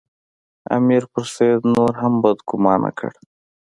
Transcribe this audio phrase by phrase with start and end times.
[0.77, 3.11] امیر پر سید نور هم بدګومانه کړ.